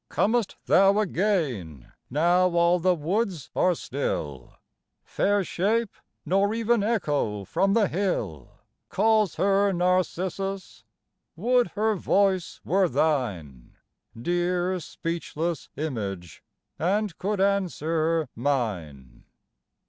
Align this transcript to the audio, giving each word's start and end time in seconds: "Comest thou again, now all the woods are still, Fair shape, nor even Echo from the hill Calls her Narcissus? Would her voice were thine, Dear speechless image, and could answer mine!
"Comest 0.09 0.55
thou 0.65 0.97
again, 0.97 1.91
now 2.09 2.49
all 2.49 2.79
the 2.79 2.95
woods 2.95 3.51
are 3.55 3.75
still, 3.75 4.55
Fair 5.03 5.43
shape, 5.43 5.93
nor 6.25 6.55
even 6.55 6.81
Echo 6.81 7.45
from 7.45 7.73
the 7.75 7.87
hill 7.87 8.49
Calls 8.89 9.35
her 9.35 9.71
Narcissus? 9.71 10.83
Would 11.35 11.67
her 11.75 11.93
voice 11.95 12.59
were 12.63 12.89
thine, 12.89 13.77
Dear 14.19 14.79
speechless 14.79 15.69
image, 15.75 16.41
and 16.79 17.15
could 17.19 17.39
answer 17.39 18.27
mine! 18.35 19.25